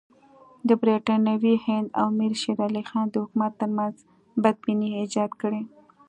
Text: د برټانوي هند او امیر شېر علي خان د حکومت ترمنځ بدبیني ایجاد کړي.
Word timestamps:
د 0.67 0.69
برټانوي 0.81 1.55
هند 1.65 1.87
او 1.99 2.05
امیر 2.13 2.33
شېر 2.41 2.59
علي 2.67 2.83
خان 2.89 3.05
د 3.11 3.15
حکومت 3.23 3.51
ترمنځ 3.61 3.95
بدبیني 4.43 4.89
ایجاد 4.99 5.31
کړي. 5.41 5.61